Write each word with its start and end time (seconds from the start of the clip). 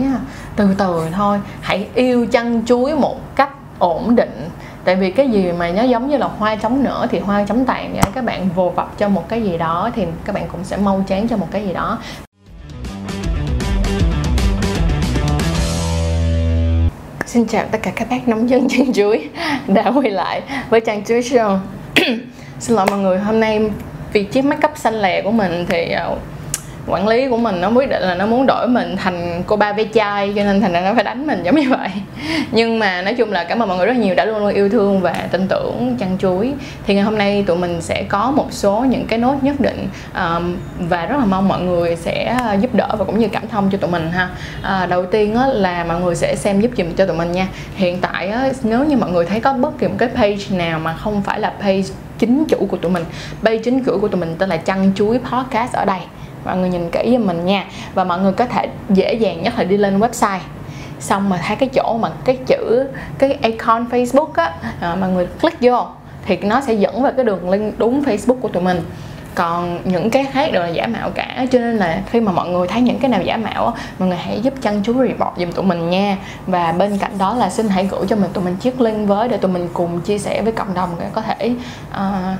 hãy 0.00 0.12
à, 0.12 0.20
từ 0.56 0.74
từ 0.78 1.06
thôi. 1.12 1.40
Hãy 1.60 1.88
yêu 1.94 2.26
chăn 2.32 2.62
chuối 2.66 2.96
một 2.96 3.36
cách 3.36 3.50
ổn 3.78 4.16
định. 4.16 4.48
Tại 4.84 4.96
vì 4.96 5.10
cái 5.10 5.28
gì 5.28 5.52
mà 5.52 5.70
nó 5.70 5.82
giống 5.82 6.08
như 6.08 6.16
là 6.16 6.26
hoa 6.38 6.56
chống 6.56 6.84
nở 6.84 7.06
thì 7.10 7.18
hoa 7.18 7.44
chống 7.44 7.64
tàn 7.64 7.92
vậy? 7.92 8.02
Các 8.14 8.24
bạn 8.24 8.48
vồ 8.54 8.70
vập 8.70 8.98
cho 8.98 9.08
một 9.08 9.28
cái 9.28 9.42
gì 9.42 9.58
đó 9.58 9.90
thì 9.94 10.06
các 10.24 10.34
bạn 10.34 10.48
cũng 10.52 10.64
sẽ 10.64 10.76
mau 10.76 11.04
chán 11.06 11.28
cho 11.28 11.36
một 11.36 11.48
cái 11.50 11.64
gì 11.66 11.72
đó. 11.72 11.98
Xin 17.26 17.46
chào 17.46 17.64
tất 17.70 17.78
cả 17.82 17.90
các 17.96 18.10
bác 18.10 18.28
nông 18.28 18.50
dân 18.50 18.68
chăn 18.70 18.92
chuối 18.92 19.28
đã 19.66 19.92
quay 19.94 20.10
lại 20.10 20.42
với 20.70 20.80
chăn 20.80 21.04
chuối 21.04 21.20
show. 21.20 21.58
Xin 22.58 22.76
lỗi 22.76 22.86
mọi 22.90 22.98
người, 22.98 23.18
hôm 23.18 23.40
nay 23.40 23.70
vì 24.12 24.24
chiếc 24.24 24.44
make 24.44 24.68
up 24.68 24.78
xanh 24.78 24.94
lè 24.94 25.22
của 25.22 25.30
mình 25.30 25.66
thì 25.68 25.90
à, 25.90 26.08
quản 26.86 27.08
lý 27.08 27.28
của 27.28 27.36
mình 27.36 27.60
nó 27.60 27.70
quyết 27.70 27.88
định 27.88 28.02
là 28.02 28.14
nó 28.14 28.26
muốn 28.26 28.46
đổi 28.46 28.68
mình 28.68 28.96
thành 28.96 29.42
cô 29.46 29.56
ba 29.56 29.72
ve 29.72 29.84
chai 29.94 30.32
cho 30.36 30.44
nên 30.44 30.60
thành 30.60 30.72
ra 30.72 30.80
nó 30.80 30.94
phải 30.94 31.04
đánh 31.04 31.26
mình 31.26 31.42
giống 31.42 31.56
như 31.56 31.70
vậy. 31.70 31.88
Nhưng 32.52 32.78
mà 32.78 33.02
nói 33.02 33.14
chung 33.14 33.32
là 33.32 33.44
cảm 33.44 33.62
ơn 33.62 33.68
mọi 33.68 33.78
người 33.78 33.86
rất 33.86 33.96
nhiều 33.96 34.14
đã 34.14 34.24
luôn 34.24 34.38
luôn 34.38 34.54
yêu 34.54 34.68
thương 34.68 35.00
và 35.00 35.12
tin 35.30 35.48
tưởng 35.48 35.96
chăn 35.98 36.18
chuối. 36.18 36.52
Thì 36.86 36.94
ngày 36.94 37.02
hôm 37.02 37.18
nay 37.18 37.44
tụi 37.46 37.56
mình 37.56 37.82
sẽ 37.82 38.02
có 38.08 38.30
một 38.30 38.46
số 38.50 38.84
những 38.88 39.06
cái 39.06 39.18
nốt 39.18 39.34
nhất 39.42 39.60
định 39.60 39.88
um, 40.14 40.56
và 40.78 41.06
rất 41.06 41.16
là 41.18 41.24
mong 41.24 41.48
mọi 41.48 41.60
người 41.60 41.96
sẽ 41.96 42.36
giúp 42.60 42.74
đỡ 42.74 42.88
và 42.98 43.04
cũng 43.04 43.18
như 43.18 43.28
cảm 43.28 43.48
thông 43.48 43.70
cho 43.70 43.78
tụi 43.78 43.90
mình 43.90 44.10
ha. 44.10 44.28
À, 44.62 44.86
đầu 44.86 45.06
tiên 45.06 45.34
á, 45.34 45.46
là 45.46 45.84
mọi 45.84 46.00
người 46.00 46.14
sẽ 46.14 46.36
xem 46.36 46.60
giúp 46.60 46.70
giùm 46.76 46.92
cho 46.92 47.06
tụi 47.06 47.16
mình 47.16 47.32
nha. 47.32 47.48
Hiện 47.74 47.98
tại 48.00 48.28
á, 48.28 48.48
nếu 48.62 48.84
như 48.84 48.96
mọi 48.96 49.10
người 49.10 49.24
thấy 49.26 49.40
có 49.40 49.52
bất 49.52 49.78
kỳ 49.78 49.88
một 49.88 49.94
cái 49.98 50.08
page 50.08 50.44
nào 50.50 50.78
mà 50.78 50.92
không 50.92 51.22
phải 51.22 51.40
là 51.40 51.52
page 51.60 51.82
chính 52.18 52.44
chủ 52.48 52.66
của 52.70 52.76
tụi 52.76 52.92
mình 52.92 53.04
page 53.42 53.58
chính 53.58 53.84
chủ 53.84 53.98
của 54.00 54.08
tụi 54.08 54.20
mình 54.20 54.34
tên 54.38 54.48
là 54.48 54.56
chăn 54.56 54.92
chuối 54.94 55.18
podcast 55.18 55.72
ở 55.72 55.84
đây 55.84 56.00
mọi 56.46 56.56
người 56.56 56.68
nhìn 56.68 56.90
kỹ 56.90 57.10
giùm 57.12 57.26
mình 57.26 57.44
nha. 57.44 57.64
Và 57.94 58.04
mọi 58.04 58.18
người 58.18 58.32
có 58.32 58.46
thể 58.46 58.68
dễ 58.88 59.14
dàng 59.14 59.42
nhất 59.42 59.54
là 59.58 59.64
đi 59.64 59.76
lên 59.76 59.98
website. 59.98 60.38
Xong 61.00 61.28
mà 61.28 61.36
thấy 61.46 61.56
cái 61.56 61.68
chỗ 61.68 61.98
mà 62.00 62.10
cái 62.24 62.36
chữ 62.46 62.88
cái 63.18 63.38
icon 63.42 63.86
Facebook 63.90 64.28
á 64.34 64.52
à, 64.80 64.94
mọi 64.94 65.10
người 65.10 65.26
click 65.26 65.58
vô 65.60 65.86
thì 66.26 66.36
nó 66.36 66.60
sẽ 66.60 66.74
dẫn 66.74 67.02
vào 67.02 67.12
cái 67.16 67.24
đường 67.24 67.50
link 67.50 67.78
đúng 67.78 68.02
Facebook 68.02 68.40
của 68.40 68.48
tụi 68.48 68.62
mình. 68.62 68.80
Còn 69.34 69.80
những 69.84 70.10
cái 70.10 70.24
khác 70.24 70.52
đều 70.52 70.62
là 70.62 70.68
giả 70.68 70.86
mạo 70.86 71.10
cả 71.10 71.46
cho 71.50 71.58
nên 71.58 71.76
là 71.76 72.02
khi 72.10 72.20
mà 72.20 72.32
mọi 72.32 72.48
người 72.48 72.68
thấy 72.68 72.82
những 72.82 72.98
cái 72.98 73.10
nào 73.10 73.22
giả 73.22 73.36
mạo 73.36 73.74
mọi 73.98 74.08
người 74.08 74.18
hãy 74.18 74.40
giúp 74.40 74.54
chăn 74.62 74.82
chú 74.82 74.92
report 74.92 75.38
giùm 75.38 75.52
tụi 75.52 75.64
mình 75.64 75.90
nha. 75.90 76.16
Và 76.46 76.72
bên 76.72 76.98
cạnh 76.98 77.18
đó 77.18 77.34
là 77.34 77.50
xin 77.50 77.68
hãy 77.68 77.88
gửi 77.90 78.00
cho 78.08 78.16
mình 78.16 78.30
tụi 78.32 78.44
mình 78.44 78.56
chiếc 78.56 78.80
link 78.80 79.08
với 79.08 79.28
để 79.28 79.36
tụi 79.36 79.50
mình 79.50 79.68
cùng 79.72 80.00
chia 80.00 80.18
sẻ 80.18 80.42
với 80.42 80.52
cộng 80.52 80.74
đồng 80.74 80.90
để 81.00 81.06
có 81.12 81.20
thể 81.20 81.52
uh, 81.90 82.38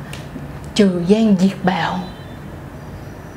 trừ 0.74 1.02
gian 1.06 1.36
diệt 1.38 1.56
bạo 1.62 1.98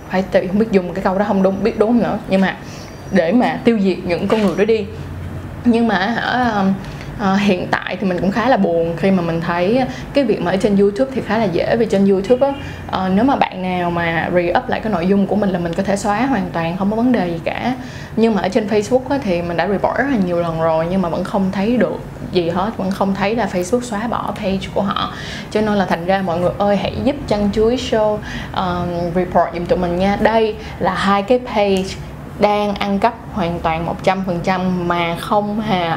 phải 0.09 0.21
tự 0.21 0.47
không 0.47 0.59
biết 0.59 0.71
dùng 0.71 0.93
cái 0.93 1.03
câu 1.03 1.17
đó 1.17 1.25
không 1.27 1.43
đúng 1.43 1.63
biết 1.63 1.79
đúng 1.79 1.99
nữa. 1.99 2.19
Nhưng 2.29 2.41
mà 2.41 2.57
để 3.11 3.31
mà 3.31 3.59
tiêu 3.63 3.79
diệt 3.79 3.97
những 4.05 4.27
con 4.27 4.41
người 4.41 4.55
đó 4.57 4.65
đi. 4.65 4.85
Nhưng 5.65 5.87
mà 5.87 5.97
hả 5.97 6.63
à, 7.19 7.35
hiện 7.35 7.67
tại 7.71 7.97
thì 7.99 8.07
mình 8.07 8.17
cũng 8.21 8.31
khá 8.31 8.49
là 8.49 8.57
buồn 8.57 8.93
khi 8.97 9.11
mà 9.11 9.21
mình 9.21 9.41
thấy 9.41 9.81
cái 10.13 10.23
việc 10.23 10.41
mà 10.41 10.51
ở 10.51 10.57
trên 10.57 10.77
YouTube 10.77 11.11
thì 11.15 11.21
khá 11.21 11.37
là 11.37 11.43
dễ 11.43 11.75
vì 11.79 11.85
trên 11.85 12.05
YouTube 12.05 12.47
á 12.47 12.53
à, 12.91 13.09
nếu 13.15 13.23
mà 13.23 13.35
bạn 13.35 13.61
nào 13.61 13.91
mà 13.91 14.29
re-up 14.33 14.61
lại 14.67 14.79
cái 14.79 14.91
nội 14.91 15.07
dung 15.07 15.27
của 15.27 15.35
mình 15.35 15.49
là 15.49 15.59
mình 15.59 15.73
có 15.73 15.83
thể 15.83 15.95
xóa 15.95 16.25
hoàn 16.25 16.49
toàn 16.53 16.77
không 16.77 16.89
có 16.89 16.95
vấn 16.95 17.11
đề 17.11 17.27
gì 17.27 17.39
cả. 17.43 17.75
Nhưng 18.15 18.35
mà 18.35 18.41
ở 18.41 18.49
trên 18.49 18.67
Facebook 18.67 19.01
á, 19.09 19.19
thì 19.23 19.41
mình 19.41 19.57
đã 19.57 19.67
report 19.67 19.97
rất 19.97 20.07
là 20.11 20.17
nhiều 20.25 20.39
lần 20.41 20.61
rồi 20.61 20.87
nhưng 20.91 21.01
mà 21.01 21.09
vẫn 21.09 21.23
không 21.23 21.49
thấy 21.51 21.77
được 21.77 21.99
gì 22.31 22.49
hết 22.49 22.77
vẫn 22.77 22.91
không 22.91 23.15
thấy 23.15 23.35
là 23.35 23.49
Facebook 23.53 23.81
xóa 23.81 24.07
bỏ 24.07 24.31
page 24.35 24.67
của 24.73 24.81
họ. 24.81 25.13
Cho 25.51 25.61
nên 25.61 25.75
là 25.75 25.85
thành 25.85 26.05
ra 26.05 26.21
mọi 26.21 26.39
người 26.39 26.51
ơi 26.57 26.77
hãy 26.77 26.95
giúp 27.03 27.15
chăn 27.27 27.49
chuối 27.53 27.75
show 27.75 28.17
um, 28.55 29.13
report 29.15 29.53
giùm 29.53 29.65
tụi 29.65 29.79
mình 29.79 29.99
nha. 29.99 30.15
Đây 30.21 30.55
là 30.79 30.93
hai 30.93 31.23
cái 31.23 31.39
page 31.39 31.95
đang 32.39 32.75
ăn 32.75 32.99
cắp 32.99 33.13
hoàn 33.33 33.59
toàn 33.59 33.95
100% 34.03 34.59
mà 34.85 35.15
không 35.19 35.61
hề 35.61 35.91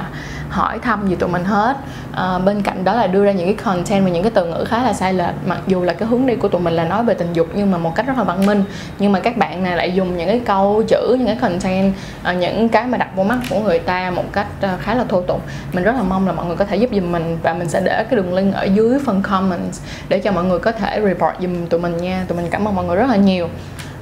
hỏi 0.52 0.78
thăm 0.78 1.08
gì 1.08 1.14
tụi 1.14 1.28
mình 1.28 1.44
hết. 1.44 1.76
À, 2.12 2.38
bên 2.38 2.62
cạnh 2.62 2.84
đó 2.84 2.92
là 2.92 3.06
đưa 3.06 3.24
ra 3.24 3.32
những 3.32 3.46
cái 3.46 3.64
content 3.64 4.04
và 4.04 4.10
những 4.10 4.22
cái 4.22 4.32
từ 4.34 4.46
ngữ 4.46 4.64
khá 4.64 4.82
là 4.82 4.92
sai 4.92 5.14
lệch. 5.14 5.34
Mặc 5.46 5.58
dù 5.66 5.82
là 5.82 5.92
cái 5.92 6.08
hướng 6.08 6.26
đi 6.26 6.34
của 6.34 6.48
tụi 6.48 6.60
mình 6.60 6.74
là 6.74 6.84
nói 6.84 7.04
về 7.04 7.14
tình 7.14 7.32
dục 7.32 7.46
nhưng 7.54 7.70
mà 7.70 7.78
một 7.78 7.94
cách 7.94 8.06
rất 8.06 8.18
là 8.18 8.24
văn 8.24 8.46
minh. 8.46 8.64
Nhưng 8.98 9.12
mà 9.12 9.20
các 9.20 9.36
bạn 9.36 9.62
này 9.62 9.76
lại 9.76 9.94
dùng 9.94 10.16
những 10.16 10.28
cái 10.28 10.40
câu 10.44 10.82
chữ 10.88 11.16
những 11.18 11.26
cái 11.26 11.36
content 11.36 11.94
à, 12.22 12.32
những 12.32 12.68
cái 12.68 12.86
mà 12.86 12.98
đặt 12.98 13.08
vô 13.16 13.24
mắt 13.24 13.38
của 13.50 13.60
người 13.60 13.78
ta 13.78 14.10
một 14.10 14.24
cách 14.32 14.46
à, 14.60 14.76
khá 14.80 14.94
là 14.94 15.04
thô 15.08 15.20
tục. 15.20 15.42
Mình 15.72 15.84
rất 15.84 15.94
là 15.94 16.02
mong 16.02 16.26
là 16.26 16.32
mọi 16.32 16.46
người 16.46 16.56
có 16.56 16.64
thể 16.64 16.76
giúp 16.76 16.90
giùm 16.92 17.12
mình 17.12 17.38
và 17.42 17.54
mình 17.54 17.68
sẽ 17.68 17.80
để 17.80 18.04
cái 18.10 18.16
đường 18.16 18.34
link 18.34 18.54
ở 18.54 18.64
dưới 18.64 18.98
phần 19.06 19.22
comments 19.22 19.80
để 20.08 20.18
cho 20.18 20.32
mọi 20.32 20.44
người 20.44 20.58
có 20.58 20.72
thể 20.72 21.00
report 21.04 21.40
giùm 21.40 21.66
tụi 21.66 21.80
mình 21.80 21.96
nha. 21.96 22.24
Tụi 22.28 22.38
mình 22.38 22.46
cảm 22.50 22.68
ơn 22.68 22.74
mọi 22.74 22.84
người 22.84 22.96
rất 22.96 23.10
là 23.10 23.16
nhiều 23.16 23.48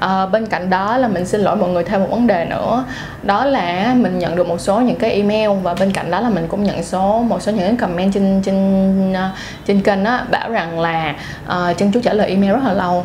à, 0.01 0.27
bên 0.27 0.47
cạnh 0.47 0.71
đó 0.71 0.97
là 0.97 1.09
mình 1.09 1.27
xin 1.27 1.41
lỗi 1.41 1.57
mọi 1.57 1.71
người 1.71 1.85
thêm 1.85 2.01
một 2.01 2.07
vấn 2.11 2.27
đề 2.27 2.45
nữa. 2.45 2.85
Đó 3.23 3.45
là 3.45 3.95
mình 3.97 4.19
nhận 4.19 4.37
được 4.37 4.49
một 4.49 4.61
số 4.61 4.81
những 4.81 4.97
cái 4.97 5.11
email 5.11 5.51
và 5.63 5.75
bên 5.75 5.93
cạnh 5.93 6.11
đó 6.11 6.21
là 6.21 6.31
mình 6.31 6.47
cũng 6.49 6.65
nhận 6.65 6.83
số 6.83 7.23
một 7.23 7.43
số 7.43 7.53
những 7.53 7.67
cái 7.67 7.77
comment 7.77 8.15
trên 8.15 8.43
trên 8.45 9.13
ờ, 9.13 9.31
trên 9.67 9.81
kênh 9.81 10.05
á 10.05 10.25
bảo 10.31 10.51
rằng 10.51 10.81
là 10.81 11.15
uh, 11.47 11.79
chân 11.79 11.93
chú 11.93 12.01
trả 12.03 12.13
lời 12.13 12.29
email 12.29 12.53
rất 12.53 12.65
là 12.65 12.73
lâu 12.73 13.05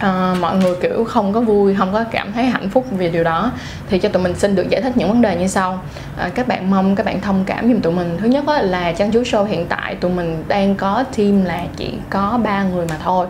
à, 0.00 0.34
mọi 0.40 0.56
người 0.56 0.74
kiểu 0.82 1.04
không 1.04 1.32
có 1.32 1.40
vui 1.40 1.74
không 1.74 1.92
có 1.92 2.04
cảm 2.10 2.32
thấy 2.32 2.44
hạnh 2.44 2.68
phúc 2.68 2.86
vì 2.90 3.10
điều 3.10 3.24
đó. 3.24 3.52
Thì 3.88 3.98
cho 3.98 4.08
tụi 4.08 4.22
mình 4.22 4.34
xin 4.34 4.54
được 4.54 4.70
giải 4.70 4.82
thích 4.82 4.96
những 4.96 5.08
vấn 5.08 5.22
đề 5.22 5.36
như 5.36 5.46
sau. 5.46 5.80
À, 6.18 6.30
các 6.34 6.48
bạn 6.48 6.70
mong 6.70 6.96
các 6.96 7.06
bạn 7.06 7.20
thông 7.20 7.44
cảm 7.46 7.68
giùm 7.68 7.80
tụi 7.80 7.92
mình. 7.92 8.16
Thứ 8.20 8.28
nhất 8.28 8.44
là 8.62 8.92
trang 8.92 9.10
chú 9.10 9.22
show 9.22 9.44
hiện 9.44 9.66
tại 9.68 9.94
tụi 9.94 10.10
mình 10.10 10.44
đang 10.48 10.74
có 10.74 11.04
team 11.16 11.44
là 11.44 11.62
chỉ 11.76 11.92
có 12.10 12.40
ba 12.44 12.62
người 12.62 12.86
mà 12.90 12.96
thôi. 13.02 13.26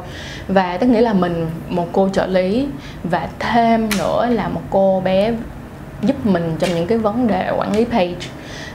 Và 0.49 0.77
tức 0.77 0.87
nghĩa 0.87 1.01
là 1.01 1.13
mình 1.13 1.47
một 1.69 1.89
cô 1.93 2.09
trợ 2.13 2.27
lý 2.27 2.67
và 3.05 3.29
thêm 3.39 3.89
nữa 3.99 4.27
là 4.31 4.49
một 4.49 4.63
cô 4.71 5.03
bé 5.05 5.33
giúp 6.03 6.27
mình 6.27 6.57
trong 6.59 6.75
những 6.75 6.87
cái 6.87 6.99
vấn 6.99 7.27
đề 7.27 7.51
quản 7.59 7.77
lý 7.77 7.85
page. 7.85 8.15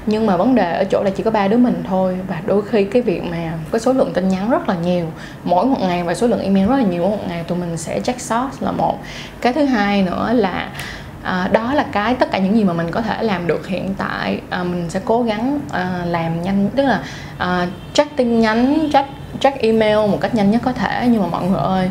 Nhưng 0.06 0.26
mà 0.26 0.38
vấn 0.38 0.56
đề 0.56 0.72
ở 0.72 0.84
chỗ 0.84 1.04
là 1.04 1.10
chỉ 1.10 1.24
có 1.24 1.32
ba 1.32 1.48
đứa 1.48 1.58
mình 1.58 1.84
thôi 1.90 2.18
và 2.28 2.42
đôi 2.46 2.62
khi 2.62 2.84
cái 2.84 3.02
việc 3.02 3.24
mà 3.24 3.52
cái 3.72 3.80
số 3.82 3.94
lượng 3.94 4.14
tin 4.14 4.30
nhắn 4.30 4.50
rất 4.50 4.70
là 4.70 4.76
nhiều. 4.76 5.06
Mỗi 5.44 5.66
một 5.66 5.78
ngày 5.80 6.04
và 6.04 6.14
số 6.14 6.28
lượng 6.28 6.42
email 6.42 6.68
rất 6.68 6.76
là 6.76 6.84
nhiều 6.84 7.02
mỗi 7.02 7.12
một 7.12 7.24
ngày 7.28 7.44
tụi 7.44 7.58
mình 7.58 7.78
sẽ 7.78 8.00
check 8.00 8.22
source 8.22 8.58
là 8.60 8.72
một. 8.72 9.00
Cái 9.42 9.54
thứ 9.54 9.66
hai 9.66 10.02
nữa 10.02 10.32
là 10.34 10.70
à, 11.24 11.50
đó 11.52 11.74
là 11.74 11.86
cái 11.92 12.16
tất 12.16 12.32
cả 12.32 12.38
những 12.38 12.56
gì 12.56 12.64
mà 12.64 12.74
mình 12.74 12.92
có 12.92 13.02
thể 13.02 13.24
làm 13.24 13.48
được 13.48 13.68
hiện 13.68 13.94
tại. 13.98 14.42
À, 14.50 14.64
mình 14.64 14.90
sẽ 14.90 15.00
cố 15.06 15.24
gắng 15.24 15.60
à, 15.72 16.02
làm 16.06 16.42
nhanh 16.42 16.70
tức 16.76 16.84
là 16.84 17.04
à, 17.38 17.68
check 17.94 18.18
tin 18.18 18.40
nhắn 18.40 18.90
check 18.94 19.10
check 19.40 19.62
email 19.62 19.96
một 19.96 20.18
cách 20.22 20.36
nhanh 20.36 20.52
nhất 20.52 20.62
có 20.66 20.72
thể. 20.72 21.08
Nhưng 21.12 21.22
mà 21.22 21.28
mọi 21.28 21.44
người 21.44 21.60
ơi 21.60 21.90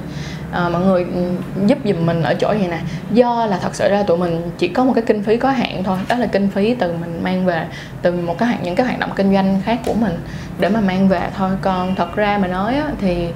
à, 0.54 0.68
mọi 0.68 0.82
người 0.82 1.06
ừ, 1.14 1.22
giúp 1.66 1.78
giùm 1.84 2.06
mình 2.06 2.22
ở 2.22 2.34
chỗ 2.34 2.52
này 2.52 2.68
nè. 2.68 2.80
Do 3.12 3.46
là 3.46 3.58
thật 3.58 3.74
sự 3.74 3.88
ra 3.90 4.02
tụi 4.02 4.18
mình 4.18 4.50
chỉ 4.58 4.68
có 4.68 4.84
một 4.84 4.92
cái 4.94 5.04
kinh 5.06 5.22
phí 5.22 5.36
có 5.36 5.50
hạn 5.50 5.84
thôi. 5.84 5.98
Đó 6.08 6.16
là 6.16 6.26
kinh 6.26 6.48
phí 6.48 6.74
từ 6.74 6.92
mình 7.00 7.20
mang 7.22 7.44
về 7.44 7.66
từ 8.02 8.12
một 8.12 8.38
cái 8.38 8.58
những 8.62 8.74
cái 8.74 8.86
hoạt 8.86 8.98
động 8.98 9.10
kinh 9.16 9.34
doanh 9.34 9.60
khác 9.64 9.78
của 9.86 9.94
mình 9.94 10.12
để 10.58 10.68
mà 10.68 10.80
mang 10.80 11.08
về 11.08 11.20
thôi. 11.36 11.50
Còn 11.62 11.94
thật 11.94 12.16
ra 12.16 12.38
mà 12.38 12.48
nói 12.48 12.74
á, 12.74 12.86
thì 13.00 13.26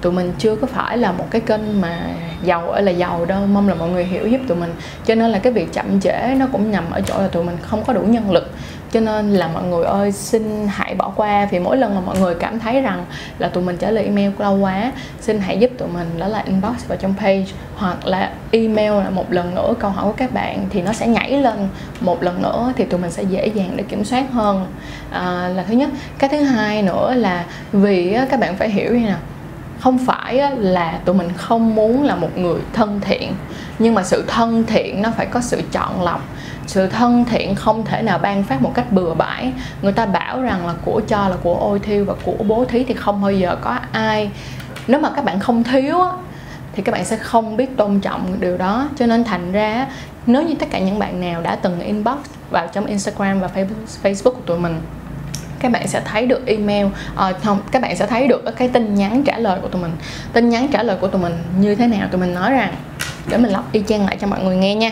tụi 0.00 0.12
mình 0.12 0.32
chưa 0.38 0.56
có 0.56 0.66
phải 0.66 0.98
là 0.98 1.12
một 1.12 1.24
cái 1.30 1.40
kênh 1.40 1.80
mà 1.80 1.98
giàu 2.42 2.70
ở 2.70 2.80
là 2.80 2.90
giàu 2.90 3.24
đâu. 3.24 3.46
Mong 3.46 3.68
là 3.68 3.74
mọi 3.74 3.88
người 3.88 4.04
hiểu 4.04 4.28
giúp 4.28 4.40
tụi 4.48 4.56
mình. 4.56 4.74
Cho 5.06 5.14
nên 5.14 5.30
là 5.30 5.38
cái 5.38 5.52
việc 5.52 5.72
chậm 5.72 6.00
trễ 6.00 6.34
nó 6.36 6.46
cũng 6.52 6.72
nằm 6.72 6.84
ở 6.90 7.00
chỗ 7.00 7.18
là 7.18 7.28
tụi 7.28 7.44
mình 7.44 7.56
không 7.62 7.84
có 7.84 7.92
đủ 7.92 8.00
nhân 8.00 8.30
lực. 8.30 8.50
Cho 8.92 9.00
nên 9.00 9.30
là 9.34 9.48
mọi 9.48 9.62
người 9.62 9.84
ơi 9.84 10.12
xin 10.12 10.68
hãy 10.68 10.94
bỏ 10.94 11.12
qua. 11.16 11.48
Vì 11.50 11.58
mỗi 11.58 11.76
lần 11.76 11.94
mà 11.94 12.00
mọi 12.00 12.18
người 12.18 12.34
cảm 12.34 12.60
thấy 12.60 12.80
rằng 12.80 13.04
là 13.38 13.48
tụi 13.48 13.64
mình 13.64 13.76
trả 13.76 13.90
lời 13.90 14.04
email 14.04 14.30
lâu 14.38 14.56
quá 14.56 14.92
xin 15.20 15.38
hãy 15.40 15.58
giúp 15.58 15.70
tụi 15.78 15.88
mình. 15.88 16.06
Đó 16.18 16.28
là 16.28 16.42
inbox 16.46 16.86
vào 16.88 16.98
trong 16.98 17.14
page 17.18 17.44
hoặc 17.76 18.06
là 18.06 18.30
email 18.50 18.92
là 18.92 19.10
một 19.10 19.32
lần 19.32 19.54
nữa 19.54 19.74
câu 19.78 19.90
hỏi 19.90 20.04
của 20.04 20.14
các 20.16 20.32
bạn 20.32 20.66
thì 20.70 20.82
nó 20.82 20.92
sẽ 20.92 21.06
nhảy 21.06 21.32
lên 21.32 21.68
một 22.00 22.22
lần 22.22 22.42
nữa 22.42 22.72
thì 22.76 22.84
tụi 22.84 23.00
mình 23.00 23.10
sẽ 23.10 23.22
dễ 23.22 23.46
dàng 23.46 23.70
để 23.76 23.84
kiểm 23.88 24.04
soát 24.04 24.24
hơn. 24.32 24.66
À, 25.10 25.48
là 25.56 25.62
thứ 25.68 25.74
nhất. 25.74 25.90
Cái 26.18 26.30
thứ 26.30 26.42
hai 26.42 26.82
nữa 26.82 27.14
là 27.14 27.44
vì 27.72 28.18
các 28.30 28.40
bạn 28.40 28.56
phải 28.56 28.70
hiểu 28.70 28.94
như 28.94 29.06
nào 29.06 29.18
không 29.80 29.98
phải 29.98 30.42
là 30.56 31.00
tụi 31.04 31.14
mình 31.14 31.28
không 31.36 31.74
muốn 31.74 32.04
là 32.04 32.16
một 32.16 32.38
người 32.38 32.60
thân 32.72 33.00
thiện, 33.00 33.32
nhưng 33.78 33.94
mà 33.94 34.02
sự 34.02 34.24
thân 34.28 34.64
thiện 34.66 35.02
nó 35.02 35.10
phải 35.16 35.26
có 35.26 35.40
sự 35.40 35.62
chọn 35.72 36.02
lọc. 36.02 36.20
Sự 36.66 36.86
thân 36.86 37.24
thiện 37.24 37.54
không 37.54 37.84
thể 37.84 38.02
nào 38.02 38.18
ban 38.18 38.42
phát 38.42 38.62
một 38.62 38.72
cách 38.74 38.92
bừa 38.92 39.14
bãi. 39.14 39.52
Người 39.82 39.92
ta 39.92 40.06
bảo 40.06 40.42
rằng 40.42 40.66
là 40.66 40.74
của 40.84 41.00
cho 41.08 41.28
là 41.28 41.36
của 41.42 41.56
ôi 41.60 41.78
thiêu 41.78 42.04
và 42.04 42.14
của 42.24 42.44
bố 42.44 42.64
thí 42.64 42.84
thì 42.84 42.94
không 42.94 43.22
bao 43.22 43.32
giờ 43.32 43.56
có 43.60 43.78
ai. 43.92 44.30
Nếu 44.86 45.00
mà 45.00 45.10
các 45.16 45.24
bạn 45.24 45.40
không 45.40 45.64
thiếu 45.64 45.98
thì 46.72 46.82
các 46.82 46.92
bạn 46.92 47.04
sẽ 47.04 47.16
không 47.16 47.56
biết 47.56 47.76
tôn 47.76 48.00
trọng 48.00 48.40
điều 48.40 48.58
đó. 48.58 48.88
Cho 48.96 49.06
nên 49.06 49.24
thành 49.24 49.52
ra 49.52 49.86
nếu 50.26 50.42
như 50.42 50.54
tất 50.54 50.66
cả 50.70 50.78
những 50.78 50.98
bạn 50.98 51.20
nào 51.20 51.42
đã 51.42 51.56
từng 51.56 51.80
inbox 51.80 52.18
vào 52.50 52.66
trong 52.72 52.86
Instagram 52.86 53.40
và 53.40 53.50
Facebook 54.02 54.30
của 54.32 54.40
tụi 54.46 54.58
mình 54.58 54.80
các 55.66 55.72
bạn 55.72 55.88
sẽ 55.88 56.00
thấy 56.00 56.26
được 56.26 56.46
email 56.46 56.86
à, 57.16 57.32
không 57.44 57.60
các 57.72 57.82
bạn 57.82 57.96
sẽ 57.96 58.06
thấy 58.06 58.28
được 58.28 58.42
cái 58.56 58.68
tin 58.68 58.94
nhắn 58.94 59.22
trả 59.22 59.38
lời 59.38 59.58
của 59.62 59.68
tụi 59.68 59.82
mình. 59.82 59.92
Tin 60.32 60.48
nhắn 60.48 60.68
trả 60.72 60.82
lời 60.82 60.96
của 61.00 61.08
tụi 61.08 61.22
mình 61.22 61.38
như 61.58 61.74
thế 61.74 61.86
nào? 61.86 62.08
Tụi 62.10 62.20
mình 62.20 62.34
nói 62.34 62.52
rằng 62.52 62.74
để 63.28 63.36
mình 63.36 63.52
lọc 63.52 63.72
y 63.72 63.82
chang 63.86 64.06
lại 64.06 64.16
cho 64.20 64.26
mọi 64.26 64.44
người 64.44 64.56
nghe 64.56 64.74
nha. 64.74 64.90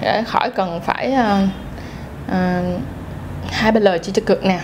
Để 0.00 0.22
khỏi 0.26 0.50
cần 0.50 0.80
phải 0.80 1.12
uh, 1.12 1.48
uh, 2.28 2.80
hai 3.50 3.72
ba 3.72 3.80
lời 3.80 3.98
chỉ 3.98 4.12
cho 4.12 4.22
cực 4.26 4.44
nè. 4.44 4.60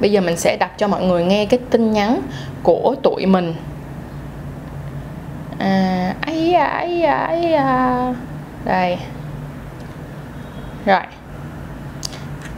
bây 0.00 0.12
giờ 0.12 0.20
mình 0.20 0.36
sẽ 0.36 0.56
đọc 0.60 0.70
cho 0.78 0.88
mọi 0.88 1.04
người 1.04 1.24
nghe 1.24 1.46
cái 1.46 1.60
tin 1.70 1.92
nhắn 1.92 2.20
của 2.62 2.94
tụi 3.02 3.26
mình. 3.26 3.54
À, 5.58 6.14
ấy 6.26 6.54
à, 6.54 6.66
ấy 6.66 7.02
à, 7.02 7.26
ấy 7.26 7.54
à. 7.54 8.14
đây. 8.64 8.98
Rồi. 10.86 11.02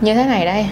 Như 0.01 0.15
thế 0.15 0.25
này 0.25 0.45
đây 0.45 0.67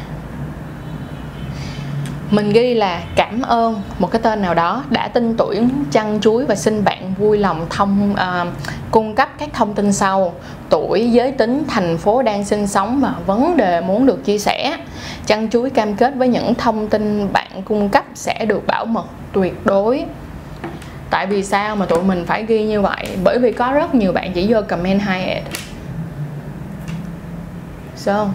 mình 2.32 2.52
ghi 2.52 2.74
là 2.74 3.02
cảm 3.16 3.42
ơn 3.42 3.82
một 3.98 4.10
cái 4.10 4.22
tên 4.22 4.42
nào 4.42 4.54
đó 4.54 4.84
đã 4.90 5.08
tin 5.08 5.36
tưởng 5.36 5.68
chăn 5.90 6.20
chuối 6.20 6.46
và 6.46 6.54
xin 6.54 6.84
bạn 6.84 7.14
vui 7.18 7.38
lòng 7.38 7.66
thông 7.70 8.12
uh, 8.12 8.48
cung 8.90 9.14
cấp 9.14 9.28
các 9.38 9.48
thông 9.52 9.74
tin 9.74 9.92
sau. 9.92 10.34
Tuổi 10.68 11.10
giới 11.10 11.32
tính 11.32 11.64
thành 11.68 11.98
phố 11.98 12.22
đang 12.22 12.44
sinh 12.44 12.66
sống 12.66 13.00
và 13.00 13.14
vấn 13.26 13.56
đề 13.56 13.80
muốn 13.80 14.06
được 14.06 14.24
chia 14.24 14.38
sẻ. 14.38 14.76
Chăn 15.26 15.50
chuối 15.50 15.70
cam 15.70 15.94
kết 15.94 16.14
với 16.16 16.28
những 16.28 16.54
thông 16.54 16.88
tin 16.88 17.32
bạn 17.32 17.62
cung 17.64 17.88
cấp 17.88 18.04
sẽ 18.14 18.44
được 18.44 18.66
bảo 18.66 18.84
mật 18.84 19.06
tuyệt 19.32 19.66
đối. 19.66 20.04
Tại 21.10 21.26
vì 21.26 21.44
sao 21.44 21.76
mà 21.76 21.86
tụi 21.86 22.02
mình 22.02 22.24
phải 22.26 22.44
ghi 22.46 22.64
như 22.64 22.80
vậy? 22.80 23.06
Bởi 23.24 23.38
vì 23.38 23.52
có 23.52 23.72
rất 23.72 23.94
nhiều 23.94 24.12
bạn 24.12 24.32
chỉ 24.32 24.52
vô 24.52 24.60
comment 24.68 25.00
hai 25.00 25.24
ad. 25.24 25.42
So 27.96 28.26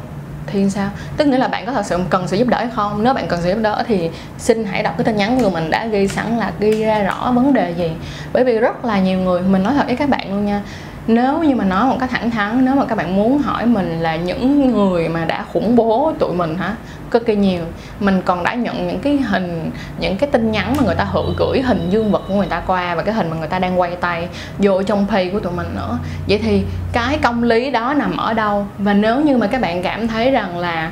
thì 0.48 0.70
sao? 0.70 0.90
Tức 1.18 1.28
nghĩa 1.28 1.38
là 1.38 1.48
bạn 1.48 1.66
có 1.66 1.72
thật 1.72 1.86
sự 1.86 2.00
cần 2.10 2.28
sự 2.28 2.38
giúp 2.38 2.48
đỡ 2.48 2.58
hay 2.58 2.70
không? 2.76 3.04
Nếu 3.04 3.14
bạn 3.14 3.28
cần 3.28 3.40
sự 3.44 3.50
giúp 3.50 3.60
đỡ 3.62 3.84
thì 3.88 4.10
xin 4.38 4.66
hãy 4.66 4.84
đọc 4.84 4.94
cái 4.98 5.06
tin 5.06 5.16
nhắn 5.16 5.40
của 5.42 5.50
mình 5.50 5.72
đã 5.72 5.86
ghi 5.86 6.08
sẵn 6.08 6.38
là 6.38 6.52
ghi 6.60 6.84
ra 6.84 7.04
rõ 7.04 7.32
vấn 7.32 7.54
đề 7.54 7.74
gì. 7.78 7.92
Bởi 8.34 8.44
vì 8.44 8.58
rất 8.60 8.86
là 8.86 9.00
nhiều 9.00 9.20
người, 9.20 9.42
mình 9.42 9.64
nói 9.64 9.74
thật 9.74 9.84
với 9.88 9.96
các 9.96 10.10
bạn 10.10 10.32
luôn 10.32 10.46
nha 10.46 10.62
nếu 11.08 11.44
như 11.44 11.56
mà 11.56 11.64
nói 11.64 11.86
một 11.86 11.98
cách 12.00 12.10
thẳng 12.10 12.32
thắn 12.32 12.66
nếu 12.66 12.76
mà 12.76 12.86
các 12.86 12.96
bạn 12.96 13.16
muốn 13.16 13.38
hỏi 13.38 13.66
mình 13.66 14.00
là 14.00 14.16
những 14.16 14.72
người 14.72 15.10
mà 15.10 15.26
đã 15.26 15.46
khủng 15.54 15.76
bố 15.76 16.14
tụi 16.20 16.34
mình 16.34 16.58
hả? 16.58 16.76
Cực 17.12 17.26
kỳ 17.26 17.36
nhiều. 17.36 17.64
Mình 18.00 18.22
còn 18.26 18.44
đã 18.44 18.54
nhận 18.54 18.88
những 18.88 19.00
cái 19.00 19.18
hình 19.18 19.72
những 20.00 20.18
cái 20.18 20.30
tin 20.30 20.52
nhắn 20.52 20.74
mà 20.78 20.84
người 20.84 20.96
ta 20.96 21.04
hự 21.04 21.24
gửi 21.38 21.62
hình 21.62 21.90
dương 21.90 22.12
vật 22.12 22.24
của 22.28 22.34
người 22.34 22.48
ta 22.48 22.62
qua 22.68 22.96
và 22.96 23.04
cái 23.04 23.14
hình 23.14 23.30
mà 23.30 23.36
người 23.38 23.48
ta 23.48 23.60
đang 23.60 23.80
quay 23.80 23.96
tay 23.96 24.28
vô 24.58 24.84
trong 24.84 25.08
pay 25.10 25.30
của 25.30 25.40
tụi 25.40 25.54
mình 25.54 25.68
nữa. 25.76 25.98
Vậy 26.28 26.40
thì 26.44 26.64
cái 26.94 27.18
công 27.22 27.44
lý 27.44 27.72
đó 27.72 27.94
nằm 27.94 28.18
ở 28.18 28.34
đâu? 28.34 28.68
Và 28.78 28.94
nếu 28.94 29.22
như 29.22 29.38
mà 29.38 29.48
các 29.48 29.62
bạn 29.62 29.84
cảm 29.84 30.08
thấy 30.08 30.32
rằng 30.32 30.58
là 30.58 30.92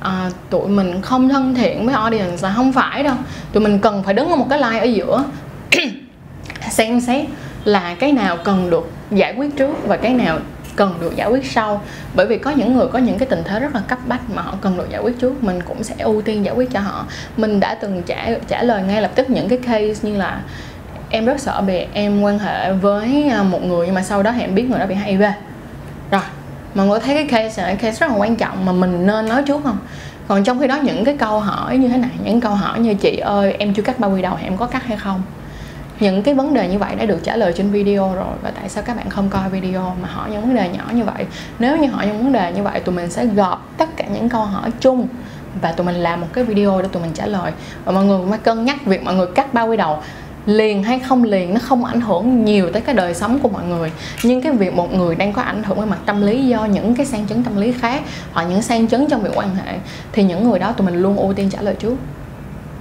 à, 0.00 0.30
tụi 0.50 0.68
mình 0.68 1.02
không 1.02 1.28
thân 1.28 1.54
thiện 1.54 1.86
với 1.86 1.94
audience 1.94 2.36
là 2.42 2.52
không 2.56 2.72
phải 2.72 3.02
đâu. 3.02 3.14
Tụi 3.52 3.62
mình 3.62 3.78
cần 3.78 4.02
phải 4.02 4.14
đứng 4.14 4.30
ở 4.30 4.36
một 4.36 4.46
cái 4.50 4.58
line 4.58 4.78
ở 4.78 4.84
giữa. 4.84 5.24
Xem 6.70 7.00
xét 7.00 7.26
là 7.64 7.94
cái 7.98 8.12
nào 8.12 8.36
cần 8.44 8.70
được 8.70 8.95
giải 9.10 9.34
quyết 9.36 9.56
trước 9.56 9.86
và 9.86 9.96
cái 9.96 10.14
nào 10.14 10.38
cần 10.76 10.94
được 11.00 11.16
giải 11.16 11.28
quyết 11.28 11.46
sau. 11.46 11.82
Bởi 12.14 12.26
vì 12.26 12.38
có 12.38 12.50
những 12.50 12.74
người 12.74 12.86
có 12.92 12.98
những 12.98 13.18
cái 13.18 13.28
tình 13.28 13.42
thế 13.44 13.60
rất 13.60 13.74
là 13.74 13.80
cấp 13.88 13.98
bách 14.06 14.30
mà 14.34 14.42
họ 14.42 14.54
cần 14.60 14.76
được 14.76 14.90
giải 14.90 15.00
quyết 15.00 15.18
trước, 15.20 15.44
mình 15.44 15.58
cũng 15.68 15.82
sẽ 15.84 15.94
ưu 15.98 16.22
tiên 16.22 16.44
giải 16.44 16.54
quyết 16.54 16.70
cho 16.70 16.80
họ. 16.80 17.06
Mình 17.36 17.60
đã 17.60 17.74
từng 17.74 18.02
trả 18.06 18.28
trả 18.48 18.62
lời 18.62 18.82
ngay 18.82 19.02
lập 19.02 19.10
tức 19.14 19.30
những 19.30 19.48
cái 19.48 19.58
case 19.58 20.08
như 20.08 20.16
là 20.16 20.40
em 21.10 21.26
rất 21.26 21.40
sợ 21.40 21.60
bị 21.60 21.86
em 21.92 22.22
quan 22.22 22.38
hệ 22.38 22.72
với 22.72 23.28
à, 23.28 23.42
một 23.42 23.64
người 23.64 23.86
nhưng 23.86 23.94
mà 23.94 24.02
sau 24.02 24.22
đó 24.22 24.32
em 24.40 24.54
biết 24.54 24.70
người 24.70 24.78
đó 24.78 24.86
bị 24.86 24.94
HIV 24.94 25.22
rồi, 26.10 26.22
mọi 26.74 26.86
người 26.86 27.00
thấy 27.00 27.14
cái 27.14 27.26
case 27.26 27.62
này, 27.62 27.76
case 27.76 28.00
rất 28.00 28.10
là 28.10 28.16
quan 28.16 28.36
trọng 28.36 28.66
mà 28.66 28.72
mình 28.72 29.06
nên 29.06 29.28
nói 29.28 29.42
trước 29.42 29.60
không? 29.64 29.78
Còn 30.28 30.44
trong 30.44 30.60
khi 30.60 30.66
đó 30.66 30.78
những 30.82 31.04
cái 31.04 31.16
câu 31.16 31.40
hỏi 31.40 31.76
như 31.76 31.88
thế 31.88 31.96
này, 31.96 32.10
những 32.24 32.40
câu 32.40 32.54
hỏi 32.54 32.80
như 32.80 32.94
chị 32.94 33.16
ơi, 33.16 33.56
em 33.58 33.74
chưa 33.74 33.82
cắt 33.82 33.98
bao 33.98 34.10
quy 34.10 34.22
đầu, 34.22 34.38
em 34.42 34.56
có 34.56 34.66
cắt 34.66 34.84
hay 34.84 34.96
không? 34.96 35.22
Những 36.00 36.22
cái 36.22 36.34
vấn 36.34 36.54
đề 36.54 36.68
như 36.68 36.78
vậy 36.78 36.96
đã 36.96 37.06
được 37.06 37.18
trả 37.22 37.36
lời 37.36 37.52
trên 37.56 37.70
video 37.70 38.14
rồi, 38.14 38.34
và 38.42 38.50
tại 38.50 38.68
sao 38.68 38.82
các 38.86 38.96
bạn 38.96 39.10
không 39.10 39.28
coi 39.28 39.48
video 39.48 39.96
mà 40.02 40.08
hỏi 40.08 40.30
những 40.30 40.42
vấn 40.42 40.54
đề 40.54 40.68
nhỏ 40.68 40.84
như 40.92 41.04
vậy? 41.04 41.26
Nếu 41.58 41.76
như 41.76 41.88
hỏi 41.88 42.06
những 42.06 42.18
vấn 42.18 42.32
đề 42.32 42.52
như 42.52 42.62
vậy, 42.62 42.80
tụi 42.80 42.94
mình 42.94 43.10
sẽ 43.10 43.26
gộp 43.26 43.68
tất 43.76 43.96
cả 43.96 44.04
những 44.14 44.28
câu 44.28 44.44
hỏi 44.44 44.70
chung 44.80 45.08
và 45.62 45.72
tụi 45.72 45.86
mình 45.86 45.96
làm 45.96 46.20
một 46.20 46.26
cái 46.32 46.44
video 46.44 46.82
để 46.82 46.88
tụi 46.92 47.02
mình 47.02 47.12
trả 47.14 47.26
lời. 47.26 47.52
Và 47.84 47.92
mọi 47.92 48.04
người 48.04 48.20
phải 48.30 48.38
cân 48.38 48.64
nhắc 48.64 48.86
việc 48.86 49.02
mọi 49.02 49.14
người 49.14 49.26
cắt 49.34 49.54
bao 49.54 49.68
quy 49.68 49.76
đầu, 49.76 49.98
liền 50.46 50.82
hay 50.82 50.98
không 50.98 51.24
liền, 51.24 51.54
nó 51.54 51.60
không 51.62 51.84
ảnh 51.84 52.00
hưởng 52.00 52.44
nhiều 52.44 52.72
tới 52.72 52.82
cái 52.82 52.94
đời 52.94 53.14
sống 53.14 53.38
của 53.38 53.48
mọi 53.48 53.64
người. 53.64 53.92
Nhưng 54.24 54.42
cái 54.42 54.52
việc 54.52 54.74
một 54.74 54.94
người 54.94 55.14
đang 55.14 55.32
có 55.32 55.42
ảnh 55.42 55.62
hưởng 55.62 55.80
về 55.80 55.86
mặt 55.86 55.98
tâm 56.06 56.22
lý 56.22 56.46
do 56.46 56.64
những 56.64 56.94
cái 56.94 57.06
sang 57.06 57.26
chấn 57.26 57.44
tâm 57.44 57.56
lý 57.56 57.72
khác 57.72 58.02
hoặc 58.32 58.44
những 58.44 58.62
sang 58.62 58.88
chấn 58.88 59.06
trong 59.10 59.22
việc 59.22 59.30
quan 59.34 59.54
hệ, 59.54 59.78
thì 60.12 60.22
những 60.22 60.50
người 60.50 60.58
đó 60.58 60.72
tụi 60.72 60.86
mình 60.86 61.02
luôn 61.02 61.16
ưu 61.16 61.32
tiên 61.32 61.50
trả 61.50 61.62
lời 61.62 61.74
trước 61.78 61.96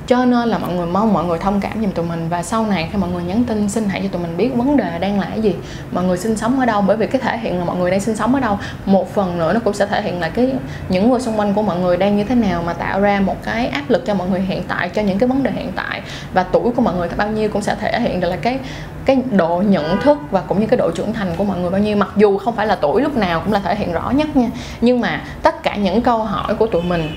cho 0.07 0.25
nên 0.25 0.50
là 0.50 0.57
mọi 0.57 0.74
người 0.74 0.86
mong 0.86 1.13
mọi 1.13 1.25
người 1.25 1.40
thông 1.40 1.60
cảm 1.60 1.81
giùm 1.81 1.92
tụi 1.92 2.06
mình. 2.06 2.30
Và 2.30 2.44
sau 2.44 2.66
này 2.66 2.90
khi 2.92 2.98
mọi 2.98 3.10
người 3.10 3.24
nhắn 3.24 3.44
tin, 3.44 3.69
xin 3.69 3.90
hãy 3.90 4.02
cho 4.02 4.07
tụi 4.07 4.22
mình 4.22 4.38
biết 4.38 4.50
vấn 4.56 4.78
đề 4.78 5.00
đang 5.00 5.19
là 5.19 5.28
cái 5.30 5.42
gì. 5.42 5.56
Mọi 5.92 6.04
người 6.04 6.18
sinh 6.18 6.38
sống 6.38 6.60
ở 6.60 6.66
đâu? 6.66 6.81
Bởi 6.81 6.98
vì 6.98 7.07
cái 7.07 7.22
thể 7.22 7.38
hiện 7.38 7.60
là 7.60 7.66
mọi 7.66 7.78
người 7.78 7.92
đang 7.92 8.00
sinh 8.00 8.16
sống 8.16 8.36
ở 8.36 8.40
đâu. 8.40 8.60
Một 8.86 9.13
phần 9.13 9.40
nữa 9.40 9.54
nó 9.54 9.60
cũng 9.60 9.74
sẽ 9.74 9.86
thể 9.86 10.02
hiện 10.02 10.19
là 10.19 10.30
cái, 10.30 10.54
những 10.90 11.10
người 11.10 11.19
xung 11.19 11.40
quanh 11.40 11.54
của 11.54 11.62
mọi 11.62 11.80
người 11.80 11.98
đang 11.98 12.18
như 12.18 12.24
thế 12.24 12.36
nào 12.36 12.63
mà 12.66 12.74
tạo 12.74 13.00
ra 13.00 13.19
một 13.19 13.44
cái 13.44 13.68
áp 13.68 13.84
lực 13.90 14.06
cho 14.06 14.13
mọi 14.13 14.30
người 14.30 14.42
hiện 14.42 14.63
tại, 14.68 14.90
cho 14.90 15.02
những 15.02 15.19
cái 15.19 15.30
vấn 15.30 15.44
đề 15.44 15.52
hiện 15.52 15.72
tại. 15.75 16.02
Và 16.34 16.44
tuổi 16.44 16.72
của 16.75 16.81
mọi 16.81 16.96
người 16.96 17.10
bao 17.18 17.28
nhiêu 17.28 17.50
cũng 17.50 17.62
sẽ 17.62 17.75
thể 17.75 18.00
hiện 18.00 18.19
được 18.19 18.30
là 18.30 18.36
cái 18.36 18.60
cái 19.06 19.22
độ 19.31 19.63
nhận 19.68 20.01
thức 20.01 20.18
và 20.31 20.42
cũng 20.42 20.60
như 20.60 20.68
cái 20.68 20.78
độ 20.78 20.92
trưởng 20.96 21.13
thành 21.13 21.28
của 21.38 21.44
mọi 21.44 21.60
người 21.60 21.69
bao 21.69 21.81
nhiêu. 21.81 21.98
Mặc 21.98 22.10
dù 22.16 22.38
không 22.38 22.56
phải 22.56 22.68
là 22.68 22.75
tuổi 22.75 23.01
lúc 23.01 23.18
nào 23.18 23.42
cũng 23.44 23.54
là 23.54 23.60
thể 23.60 23.75
hiện 23.75 23.94
rõ 23.94 24.12
nhất 24.12 24.36
nha. 24.36 24.48
Nhưng 24.81 25.01
mà 25.01 25.22
tất 25.44 25.63
cả 25.63 25.75
những 25.75 26.01
câu 26.01 26.24
hỏi 26.24 26.56
của 26.56 26.68
tụi 26.68 26.81
mình 26.81 27.10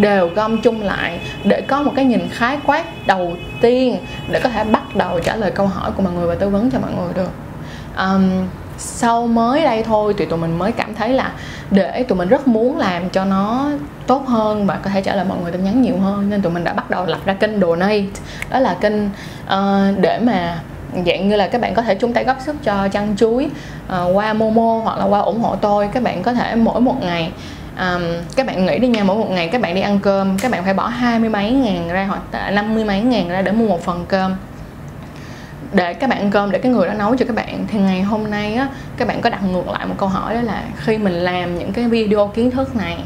đều 0.00 0.28
gom 0.28 0.60
chung 0.60 0.82
lại 0.82 1.20
để 1.44 1.60
có 1.60 1.82
một 1.82 1.92
cái 1.96 2.04
nhìn 2.04 2.28
khái 2.32 2.58
quát 2.66 3.06
đầu 3.06 3.36
tiên 3.60 3.98
để 4.30 4.40
có 4.40 4.48
thể 4.48 4.64
bắt 4.64 4.96
đầu 4.96 5.20
trả 5.20 5.36
lời 5.36 5.50
câu 5.50 5.66
hỏi 5.66 5.90
của 5.96 6.02
mọi 6.02 6.12
người 6.12 6.26
và 6.26 6.34
tư 6.34 6.48
vấn 6.48 6.70
cho 6.70 6.78
mọi 6.78 6.90
người 6.92 7.14
được. 7.14 7.30
Um, 7.98 8.46
sau 8.78 9.26
mới 9.26 9.62
đây 9.62 9.82
thôi 9.82 10.14
thì 10.18 10.24
tụi 10.24 10.38
mình 10.38 10.58
mới 10.58 10.72
cảm 10.72 10.94
thấy 10.94 11.08
là 11.08 11.32
để 11.70 12.02
tụi 12.08 12.18
mình 12.18 12.28
rất 12.28 12.48
muốn 12.48 12.78
làm 12.78 13.10
cho 13.10 13.24
nó 13.24 13.70
tốt 14.06 14.26
hơn 14.26 14.66
và 14.66 14.78
có 14.82 14.90
thể 14.90 15.02
trả 15.02 15.14
lời 15.14 15.24
mọi 15.28 15.38
người 15.42 15.52
tin 15.52 15.64
nhắn 15.64 15.82
nhiều 15.82 15.98
hơn 15.98 16.30
nên 16.30 16.42
tụi 16.42 16.52
mình 16.52 16.64
đã 16.64 16.72
bắt 16.72 16.90
đầu 16.90 17.06
lập 17.06 17.18
ra 17.24 17.34
kênh 17.34 17.60
donate. 17.60 18.04
Đó 18.50 18.58
là 18.58 18.74
kênh 18.74 19.04
uh, 19.04 19.98
để 20.00 20.20
mà 20.22 20.60
dạng 21.06 21.28
như 21.28 21.36
là 21.36 21.48
các 21.48 21.60
bạn 21.60 21.74
có 21.74 21.82
thể 21.82 21.94
chung 21.94 22.12
tay 22.12 22.24
góp 22.24 22.36
sức 22.40 22.56
cho 22.62 22.88
chăn 22.88 23.16
chuối 23.16 23.44
uh, 23.86 24.16
qua 24.16 24.32
momo 24.32 24.80
hoặc 24.84 24.98
là 24.98 25.04
qua 25.04 25.20
ủng 25.20 25.40
hộ 25.40 25.56
tôi. 25.56 25.88
Các 25.92 26.02
bạn 26.02 26.22
có 26.22 26.32
thể 26.32 26.54
mỗi 26.54 26.80
một 26.80 27.02
ngày 27.02 27.32
um, 27.78 28.02
các 28.36 28.46
bạn 28.46 28.66
nghĩ 28.66 28.78
đi 28.78 28.88
nha 28.88 29.04
mỗi 29.04 29.16
một 29.16 29.30
ngày 29.30 29.48
các 29.48 29.60
bạn 29.60 29.74
đi 29.74 29.80
ăn 29.80 29.98
cơm 30.00 30.38
các 30.38 30.50
bạn 30.50 30.64
phải 30.64 30.74
bỏ 30.74 30.86
hai 30.86 31.18
mươi 31.18 31.28
mấy 31.28 31.50
ngàn 31.50 31.88
ra 31.88 32.04
hoặc 32.06 32.50
năm 32.52 32.74
mươi 32.74 32.84
mấy 32.84 33.00
ngàn 33.00 33.28
ra 33.28 33.42
để 33.42 33.52
mua 33.52 33.68
một 33.68 33.84
phần 33.84 34.04
cơm. 34.08 34.34
Để 35.72 35.94
các 35.94 36.10
bạn 36.10 36.18
ăn 36.18 36.30
cơm 36.30 36.50
để 36.50 36.58
cái 36.58 36.72
người 36.72 36.88
đó 36.88 36.94
nấu 36.94 37.16
cho 37.16 37.26
các 37.26 37.36
bạn 37.36 37.66
thì 37.68 37.78
ngày 37.78 38.02
hôm 38.02 38.30
nay 38.30 38.54
á 38.54 38.68
các 38.96 39.08
bạn 39.08 39.20
có 39.20 39.30
đặt 39.30 39.42
ngược 39.42 39.68
lại 39.68 39.86
một 39.86 39.94
câu 39.98 40.08
hỏi 40.08 40.34
đó 40.34 40.40
là 40.40 40.62
khi 40.76 40.98
mình 40.98 41.12
làm 41.12 41.58
những 41.58 41.72
cái 41.72 41.88
video 41.88 42.28
kiến 42.28 42.50
thức 42.50 42.76
này 42.76 42.98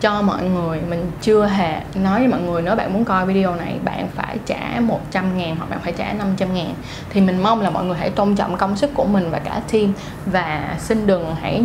cho 0.00 0.22
mọi 0.22 0.42
người 0.42 0.80
mình 0.90 1.10
chưa 1.20 1.46
hề 1.46 1.80
nói 1.94 2.18
với 2.18 2.28
mọi 2.28 2.40
người 2.40 2.62
nếu 2.62 2.74
bạn 2.74 2.92
muốn 2.92 3.04
coi 3.04 3.26
video 3.26 3.54
này 3.54 3.74
bạn 3.84 4.08
phải 4.14 4.36
trả 4.46 4.80
100 4.80 5.38
ngàn 5.38 5.56
hoặc 5.56 5.70
bạn 5.70 5.80
phải 5.82 5.92
trả 5.92 6.12
500 6.12 6.54
ngàn 6.54 6.74
thì 7.10 7.20
mình 7.20 7.42
mong 7.42 7.60
là 7.60 7.70
mọi 7.70 7.84
người 7.84 7.96
hãy 7.98 8.10
tôn 8.10 8.36
trọng 8.36 8.56
công 8.56 8.76
sức 8.76 8.90
của 8.94 9.04
mình 9.04 9.30
và 9.30 9.38
cả 9.38 9.60
team. 9.72 9.92
Và 10.26 10.76
xin 10.78 11.06
đừng 11.06 11.34
hãy 11.40 11.62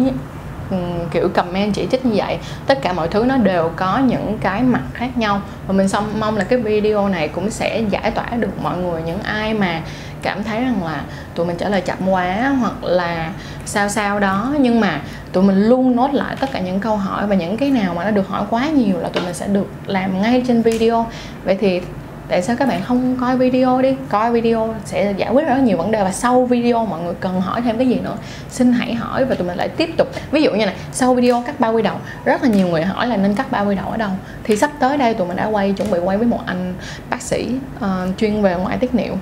Ừ, 0.71 0.77
kiểu 1.11 1.29
comment 1.29 1.73
chỉ 1.73 1.87
trích 1.91 2.05
như 2.05 2.13
vậy. 2.15 2.37
Tất 2.67 2.81
cả 2.81 2.93
mọi 2.93 3.07
thứ 3.07 3.25
nó 3.25 3.37
đều 3.37 3.71
có 3.75 3.97
những 3.97 4.37
cái 4.41 4.63
mặt 4.63 4.81
khác 4.93 5.17
nhau. 5.17 5.41
Và 5.67 5.73
mình 5.73 5.87
xong 5.87 6.19
mong 6.19 6.37
là 6.37 6.43
cái 6.43 6.59
video 6.59 7.07
này 7.07 7.27
cũng 7.27 7.49
sẽ 7.49 7.83
giải 7.89 8.11
tỏa 8.11 8.25
được 8.29 8.61
mọi 8.63 8.77
người, 8.77 9.01
những 9.01 9.21
ai 9.23 9.53
mà 9.53 9.81
cảm 10.21 10.43
thấy 10.43 10.61
rằng 10.61 10.83
là 10.83 11.01
tụi 11.35 11.45
mình 11.45 11.57
trả 11.57 11.69
lời 11.69 11.81
chậm 11.81 11.97
quá 12.09 12.55
hoặc 12.59 12.83
là 12.83 13.31
sao 13.65 13.89
sao 13.89 14.19
đó. 14.19 14.53
Nhưng 14.59 14.79
mà 14.79 15.01
tụi 15.31 15.43
mình 15.43 15.63
luôn 15.63 15.95
nốt 15.95 16.13
lại 16.13 16.35
tất 16.39 16.51
cả 16.51 16.59
những 16.59 16.79
câu 16.79 16.97
hỏi 16.97 17.27
và 17.27 17.35
những 17.35 17.57
cái 17.57 17.69
nào 17.69 17.93
mà 17.93 18.03
nó 18.03 18.11
được 18.11 18.27
hỏi 18.27 18.43
quá 18.49 18.67
nhiều 18.67 18.97
là 18.99 19.09
tụi 19.09 19.23
mình 19.23 19.33
sẽ 19.33 19.47
được 19.47 19.67
làm 19.85 20.21
ngay 20.21 20.43
trên 20.47 20.61
video. 20.61 21.07
Vậy 21.43 21.57
thì 21.61 21.81
tại 22.27 22.41
sao 22.41 22.55
các 22.55 22.67
bạn 22.67 22.81
không 22.83 23.17
coi 23.21 23.37
video 23.37 23.81
đi? 23.81 23.95
Coi 24.09 24.31
video 24.31 24.75
sẽ 24.85 25.13
giải 25.17 25.31
quyết 25.31 25.47
rất 25.47 25.57
nhiều 25.57 25.77
vấn 25.77 25.91
đề 25.91 26.03
và 26.03 26.11
sau 26.11 26.45
video 26.45 26.85
mọi 26.85 27.01
người 27.01 27.13
cần 27.19 27.41
hỏi 27.41 27.61
thêm 27.61 27.77
cái 27.77 27.87
gì 27.87 27.99
nữa 27.99 28.17
xin 28.49 28.71
hãy 28.71 28.93
hỏi 28.93 29.25
và 29.25 29.35
tụi 29.35 29.47
mình 29.47 29.57
lại 29.57 29.69
tiếp 29.69 29.89
tục. 29.97 30.07
Ví 30.31 30.41
dụ 30.41 30.51
như 30.51 30.65
này 30.65 30.75
sau 30.91 31.13
video 31.13 31.43
cắt 31.47 31.59
bao 31.59 31.73
quy 31.73 31.81
đầu 31.81 31.95
rất 32.25 32.43
là 32.43 32.49
nhiều 32.49 32.67
người 32.67 32.83
hỏi 32.83 33.07
là 33.07 33.17
nên 33.17 33.35
cắt 33.35 33.51
bao 33.51 33.65
quy 33.65 33.75
đầu 33.75 33.89
ở 33.89 33.97
đâu? 33.97 34.09
Thì 34.43 34.57
sắp 34.57 34.71
tới 34.79 34.97
đây 34.97 35.13
tụi 35.13 35.27
mình 35.27 35.37
đã 35.37 35.45
quay 35.45 35.73
chuẩn 35.73 35.91
bị 35.91 35.99
quay 35.99 36.17
với 36.17 36.27
một 36.27 36.39
anh 36.45 36.73
bác 37.09 37.21
sĩ 37.21 37.55
uh, 37.77 38.17
chuyên 38.17 38.41
về 38.41 38.55
ngoại 38.55 38.77
tiết 38.77 38.95
niệu 38.95 39.13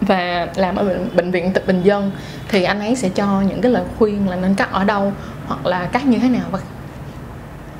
và 0.00 0.46
làm 0.56 0.76
ở 0.76 0.84
bệnh, 0.84 1.16
bệnh 1.16 1.30
viện 1.30 1.52
tịch 1.52 1.66
bình 1.66 1.82
dân. 1.82 2.10
Thì 2.48 2.64
anh 2.64 2.80
ấy 2.80 2.96
sẽ 2.96 3.08
cho 3.08 3.42
những 3.48 3.60
cái 3.60 3.72
lời 3.72 3.84
khuyên 3.98 4.28
là 4.28 4.36
nên 4.36 4.54
cắt 4.54 4.72
ở 4.72 4.84
đâu 4.84 5.12
hoặc 5.46 5.66
là 5.66 5.86
cắt 5.86 6.06
như 6.06 6.18
thế 6.18 6.28
nào. 6.28 6.44
Và 6.50 6.58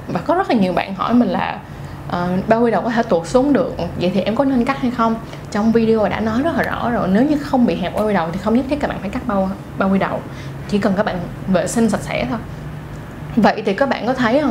và 0.09 0.21
có 0.21 0.35
rất 0.35 0.51
là 0.51 0.57
nhiều 0.57 0.73
bạn 0.73 0.95
hỏi 0.95 1.15
mình 1.15 1.29
là 1.29 1.59
Ờ, 2.15 2.29
uh, 2.39 2.49
bao 2.49 2.61
quy 2.61 2.71
đầu 2.71 2.83
có 2.83 2.91
thể 2.91 3.03
tuột 3.03 3.27
xuống 3.27 3.53
được. 3.53 3.75
Vậy 4.01 4.11
thì 4.15 4.21
em 4.21 4.37
có 4.37 4.45
nên 4.45 4.65
cắt 4.65 4.79
hay 4.79 4.91
không? 4.91 5.17
Trong 5.51 5.73
video 5.73 6.09
đã 6.09 6.21
nói 6.21 6.43
rất 6.43 6.57
là 6.57 6.63
rõ 6.63 6.91
rồi. 6.91 7.09
Nếu 7.09 7.23
như 7.23 7.39
không 7.39 7.67
bị 7.67 7.75
hẹp 7.77 7.95
bao 7.97 8.07
quy 8.07 8.15
đầu 8.15 8.29
thì 8.33 8.39
không 8.43 8.55
nhất 8.55 8.65
thiết 8.69 8.81
các 8.81 8.89
bạn 8.89 8.99
phải 9.01 9.11
cắt 9.11 9.23
bao 9.27 9.51
bao 9.79 9.91
quy 9.91 9.99
đầu. 9.99 10.21
Chỉ 10.69 10.79
cần 10.79 10.93
các 10.97 11.07
bạn 11.07 11.19
vệ 11.49 11.67
sinh 11.67 11.91
sạch 11.91 12.01
sẽ 12.03 12.27
thôi. 12.31 12.39
Vậy 13.37 13.63
thì 13.67 13.75
các 13.75 13.89
bạn 13.89 14.07
có 14.07 14.15
thấy 14.15 14.41
không? 14.41 14.51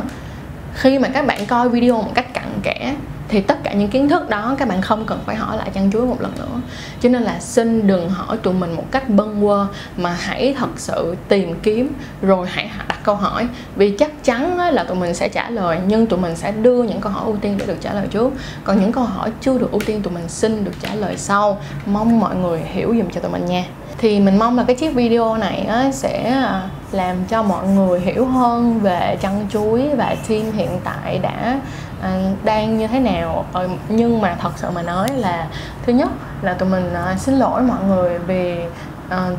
Khi 0.74 0.98
mà 0.98 1.08
các 1.08 1.26
bạn 1.26 1.46
coi 1.46 1.68
video 1.68 2.02
một 2.02 2.12
cách 2.14 2.34
cặn 2.34 2.44
kẽ 2.62 2.94
thì 3.28 3.40
tất 3.40 3.58
cả 3.64 3.72
những 3.72 3.88
kiến 3.88 4.08
thức 4.08 4.28
đó 4.28 4.54
các 4.58 4.68
bạn 4.68 4.82
không 4.82 5.04
cần 5.06 5.18
phải 5.26 5.36
hỏi 5.36 5.56
lại 5.56 5.70
chăn 5.74 5.90
chuối 5.92 6.06
một 6.06 6.20
lần 6.20 6.32
nữa. 6.38 6.60
Cho 7.00 7.08
nên 7.08 7.22
là 7.22 7.40
xin 7.40 7.86
đừng 7.86 8.08
hỏi 8.10 8.36
tụi 8.36 8.54
mình 8.54 8.76
một 8.76 8.84
cách 8.90 9.08
bâng 9.08 9.42
quơ, 9.42 9.66
mà 9.96 10.16
hãy 10.20 10.54
thật 10.58 10.68
sự 10.76 11.16
tìm 11.28 11.54
kiếm 11.62 11.92
rồi 12.22 12.46
hãy 12.50 12.70
đặt 12.88 12.98
câu 13.04 13.14
hỏi. 13.14 13.48
Vì 13.76 13.90
chắc 13.90 14.24
chắn 14.24 14.58
là 14.58 14.84
tụi 14.84 14.96
mình 14.96 15.14
sẽ 15.14 15.28
trả 15.28 15.50
lời, 15.50 15.78
nhưng 15.86 16.06
tụi 16.06 16.18
mình 16.18 16.36
sẽ 16.36 16.52
đưa 16.52 16.82
những 16.82 17.00
câu 17.00 17.12
hỏi 17.12 17.24
ưu 17.24 17.36
tiên 17.36 17.56
để 17.58 17.66
được 17.66 17.80
trả 17.80 17.92
lời 17.92 18.06
trước. 18.10 18.32
Còn 18.64 18.80
những 18.80 18.92
câu 18.92 19.04
hỏi 19.04 19.30
chưa 19.40 19.58
được 19.58 19.72
ưu 19.72 19.80
tiên, 19.86 20.02
tụi 20.02 20.12
mình 20.12 20.28
xin 20.28 20.64
được 20.64 20.74
trả 20.82 20.94
lời 20.94 21.16
sau. 21.16 21.60
Mong 21.86 22.20
mọi 22.20 22.36
người 22.36 22.60
hiểu 22.60 22.94
dùm 22.98 23.10
cho 23.10 23.20
tụi 23.20 23.32
mình 23.32 23.46
nha. 23.46 23.64
Thì 23.98 24.20
mình 24.20 24.38
mong 24.38 24.56
là 24.56 24.64
cái 24.64 24.76
chiếc 24.76 24.94
video 24.94 25.36
này 25.36 25.68
sẽ 25.92 26.30
à, 26.30 26.68
làm 26.92 27.16
cho 27.28 27.42
mọi 27.42 27.68
người 27.68 28.00
hiểu 28.00 28.26
hơn 28.26 28.80
về 28.80 29.18
chăn 29.20 29.46
chuối 29.52 29.88
và 29.96 30.16
team 30.28 30.52
hiện 30.52 30.80
tại 30.84 31.18
đã 31.18 31.60
Ờ, 32.04 32.10
đang 32.44 32.78
như 32.78 32.86
thế 32.86 33.00
nào? 33.00 33.44
Ờ, 33.52 33.68
nhưng 33.88 34.20
mà 34.20 34.36
thật 34.40 34.50
sự 34.56 34.70
mà 34.70 34.82
nói 34.82 35.08
là 35.16 35.46
thứ 35.86 35.92
nhất 35.92 36.08
là 36.42 36.54
tụi 36.54 36.68
mình 36.68 36.94
ờ, 36.94 37.14
xin 37.18 37.34
lỗi 37.34 37.62
mọi 37.62 37.84
người 37.88 38.18
vì 38.18 38.60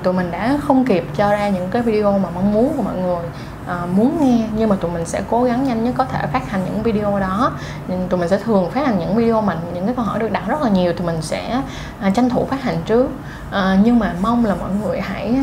tụi 0.03 0.13
mình 0.13 0.31
đã 0.31 0.57
không 0.67 0.86
kịp 0.86 1.03
cho 1.15 1.31
ra 1.31 1.50
những 1.50 1.67
cái 1.72 1.81
video 1.81 2.19
mà 2.19 2.29
mong 2.36 2.53
muốn 2.53 2.74
của 2.77 2.84
mọi 2.84 2.95
người 2.95 3.25
muốn 3.95 4.17
nghe. 4.22 4.48
Nhưng 4.57 4.69
mà 4.69 4.75
tụi 4.75 4.91
mình 4.91 5.05
sẽ 5.05 5.22
cố 5.29 5.43
gắng 5.43 5.63
nhanh 5.63 5.84
nhất 5.84 5.93
có 5.98 6.05
thể 6.05 6.27
phát 6.34 6.50
hành 6.50 6.62
những 6.65 6.84
video 6.84 7.19
đó. 7.19 7.51
Nhưng 7.88 8.07
tụi 8.07 8.19
mình 8.19 8.29
sẽ 8.29 8.38
thường 8.38 8.72
phát 8.72 8.86
hành 8.86 9.00
những 9.00 9.15
video 9.15 9.41
mà 9.41 9.57
những 9.74 9.86
cái 9.86 9.95
câu 9.95 10.05
hỏi 10.05 10.19
được 10.19 10.31
đặt 10.31 10.43
rất 10.48 10.62
là 10.62 10.69
nhiều, 10.69 10.93
tụi 10.93 11.07
mình 11.07 11.22
sẽ 11.22 11.62
tranh 12.13 12.29
thủ 12.29 12.45
phát 12.45 12.62
hành 12.62 12.77
trước. 12.86 13.10
Nhưng 13.84 14.00
mà 14.00 14.13
mong 14.22 14.45
là 14.45 14.55
mọi 14.55 14.69
người 14.84 15.01
hãy 15.01 15.36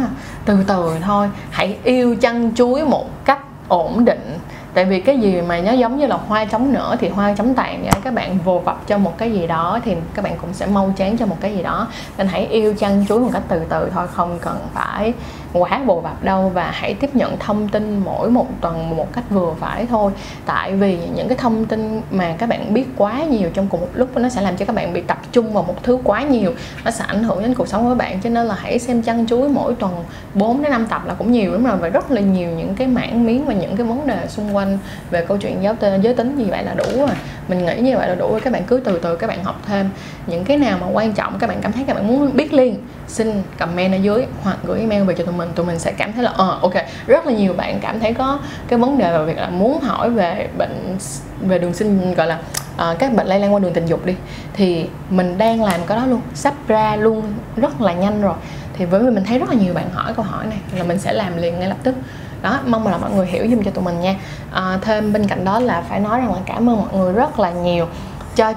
từ 0.44 0.64
từ 0.66 0.96
thôi, 1.02 1.30
hãy 1.50 1.78
yêu 1.84 2.16
chăn 2.20 2.54
chuối 2.54 2.84
một 2.84 3.24
cách 3.24 3.40
ổn 3.68 4.04
định 4.04 4.38
tại 4.74 4.84
vì 4.84 5.00
cái 5.00 5.18
gì 5.18 5.40
mà 5.40 5.60
nó 5.60 5.72
giống 5.72 5.98
như 5.98 6.06
là 6.06 6.16
hoa 6.28 6.44
chống 6.44 6.72
nở 6.72 6.96
thì 7.00 7.08
hoa 7.08 7.34
chống 7.34 7.54
tàn 7.54 7.82
vậy 7.82 8.00
các 8.04 8.14
bạn 8.14 8.38
vồ 8.44 8.58
vập 8.58 8.86
cho 8.86 8.98
một 8.98 9.18
cái 9.18 9.32
gì 9.32 9.46
đó 9.46 9.80
thì 9.84 9.96
các 10.14 10.24
bạn 10.24 10.36
cũng 10.40 10.52
sẽ 10.52 10.66
mau 10.66 10.94
chán 10.96 11.18
cho 11.18 11.26
một 11.26 11.36
cái 11.40 11.54
gì 11.56 11.62
đó. 11.62 11.88
Nên 12.18 12.26
hãy 12.26 12.46
yêu 12.46 12.74
chăn 12.78 13.04
chuối 13.08 13.20
một 13.20 13.30
cách 13.32 13.42
từ 13.48 13.62
từ 13.68 13.90
thôi, 13.94 14.06
không 14.12 14.38
cần 14.40 14.58
phải 14.74 15.12
quá 15.52 15.80
vồ 15.86 16.00
vập 16.00 16.24
đâu 16.24 16.48
và 16.54 16.70
hãy 16.74 16.94
tiếp 16.94 17.16
nhận 17.16 17.38
thông 17.38 17.68
tin 17.68 17.98
mỗi 18.04 18.30
một 18.30 18.46
tuần 18.60 18.96
một 18.96 19.12
cách 19.12 19.24
vừa 19.30 19.54
phải 19.60 19.86
thôi. 19.86 20.12
Tại 20.46 20.74
vì 20.74 20.98
những 21.14 21.28
cái 21.28 21.38
thông 21.38 21.64
tin 21.64 22.00
mà 22.10 22.34
các 22.38 22.48
bạn 22.48 22.74
biết 22.74 22.86
quá 22.96 23.24
nhiều 23.24 23.50
trong 23.54 23.68
cùng 23.68 23.80
một 23.80 23.88
lúc 23.94 24.16
nó 24.16 24.28
sẽ 24.28 24.40
làm 24.40 24.56
cho 24.56 24.64
các 24.64 24.76
bạn 24.76 24.92
bị 24.92 25.00
tập 25.00 25.18
trung 25.32 25.52
vào 25.52 25.62
một 25.62 25.82
thứ 25.82 25.98
quá 26.04 26.22
nhiều. 26.22 26.52
Nó 26.84 26.90
sẽ 26.90 27.04
ảnh 27.06 27.24
hưởng 27.24 27.42
đến 27.42 27.54
cuộc 27.54 27.68
sống 27.68 27.82
của 27.82 27.88
các 27.88 27.94
bạn, 27.94 28.20
cho 28.20 28.30
nên 28.30 28.46
là 28.46 28.54
hãy 28.58 28.78
xem 28.78 29.02
chăn 29.02 29.26
chuối 29.26 29.48
mỗi 29.48 29.74
tuần 29.74 29.92
4 30.34 30.62
đến 30.62 30.72
5 30.72 30.86
tập 30.86 31.02
là 31.06 31.14
cũng 31.14 31.32
nhiều 31.32 31.52
lắm 31.52 31.64
rồi 31.64 31.76
và 31.76 31.88
rất 31.88 32.10
là 32.10 32.20
nhiều 32.20 32.50
những 32.50 32.74
cái 32.74 32.86
mảng 32.86 33.26
miếng 33.26 33.44
và 33.44 33.54
những 33.54 33.76
cái 33.76 33.86
vấn 33.86 34.06
đề 34.06 34.26
xung 34.28 34.56
quanh 34.56 34.61
về 35.10 35.24
câu 35.28 35.36
chuyện 35.36 35.62
giáo 35.62 35.74
tên 35.80 36.00
giới 36.00 36.14
tính 36.14 36.36
như 36.36 36.44
vậy 36.50 36.64
là 36.64 36.74
đủ 36.74 36.98
rồi. 36.98 37.16
Mình 37.48 37.66
nghĩ 37.66 37.74
như 37.80 37.96
vậy 37.96 38.08
là 38.08 38.14
đủ 38.14 38.30
rồi. 38.30 38.40
Các 38.40 38.52
bạn 38.52 38.64
cứ 38.64 38.80
từ 38.84 38.98
từ 39.02 39.16
các 39.16 39.26
bạn 39.26 39.44
học 39.44 39.60
thêm. 39.66 39.90
Những 40.26 40.44
cái 40.44 40.56
nào 40.56 40.78
mà 40.80 40.86
quan 40.92 41.12
trọng 41.12 41.38
các 41.38 41.46
bạn 41.46 41.58
cảm 41.62 41.72
thấy 41.72 41.84
các 41.86 41.94
bạn 41.96 42.06
muốn 42.06 42.36
biết 42.36 42.52
liền 42.52 42.76
xin 43.08 43.42
comment 43.58 43.92
ở 43.92 43.96
dưới 43.96 44.26
hoặc 44.42 44.56
gửi 44.64 44.80
email 44.80 45.02
về 45.02 45.14
cho 45.18 45.24
tụi 45.24 45.34
mình. 45.34 45.48
Tụi 45.54 45.66
mình 45.66 45.78
sẽ 45.78 45.92
cảm 45.92 46.12
thấy 46.12 46.22
là 46.22 46.30
ờ 46.30 46.54
uh, 46.56 46.62
ok. 46.62 46.84
Rất 47.06 47.26
là 47.26 47.32
nhiều 47.32 47.52
bạn 47.52 47.80
cảm 47.80 48.00
thấy 48.00 48.14
có 48.14 48.38
cái 48.68 48.78
vấn 48.78 48.98
đề 48.98 49.18
về 49.18 49.24
việc 49.24 49.38
là 49.38 49.48
muốn 49.48 49.80
hỏi 49.80 50.10
về 50.10 50.48
bệnh 50.58 50.96
về 51.40 51.58
đường 51.58 51.74
sinh 51.74 52.14
gọi 52.14 52.26
là 52.26 52.38
uh, 52.74 52.98
các 52.98 53.12
bệnh 53.12 53.26
lây 53.26 53.40
lan 53.40 53.54
qua 53.54 53.60
đường 53.60 53.72
tình 53.72 53.86
dục 53.86 54.06
đi. 54.06 54.14
Thì 54.52 54.86
mình 55.10 55.38
đang 55.38 55.62
làm 55.62 55.80
cái 55.86 55.96
đó 55.96 56.06
luôn 56.06 56.20
sắp 56.34 56.54
ra 56.68 56.96
luôn 56.96 57.22
rất 57.56 57.80
là 57.80 57.92
nhanh 57.92 58.22
rồi. 58.22 58.34
Thì 58.76 58.84
với 58.84 59.02
mình 59.02 59.24
thấy 59.24 59.38
rất 59.38 59.48
là 59.48 59.54
nhiều 59.54 59.74
bạn 59.74 59.90
hỏi 59.92 60.12
câu 60.16 60.24
hỏi 60.24 60.46
này 60.46 60.58
là 60.76 60.84
mình 60.84 60.98
sẽ 60.98 61.12
làm 61.12 61.36
liền 61.36 61.58
ngay 61.58 61.68
lập 61.68 61.76
tức 61.82 61.94
đó 62.42 62.58
mong 62.66 62.86
là 62.86 62.98
mọi 62.98 63.10
người 63.10 63.26
hiểu 63.26 63.46
giùm 63.50 63.62
cho 63.62 63.70
tụi 63.70 63.84
mình 63.84 64.00
nha. 64.00 64.14
À, 64.52 64.78
thêm 64.82 65.12
bên 65.12 65.26
cạnh 65.26 65.44
đó 65.44 65.58
là 65.58 65.82
phải 65.88 66.00
nói 66.00 66.20
rằng 66.20 66.32
là 66.32 66.40
cảm 66.46 66.70
ơn 66.70 66.76
mọi 66.76 66.94
người 66.94 67.12
rất 67.12 67.40
là 67.40 67.50
nhiều 67.50 67.86
cho 68.34 68.52